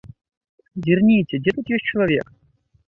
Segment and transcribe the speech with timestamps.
[0.87, 2.27] Зірніце, дзе тут ёсць чалавек?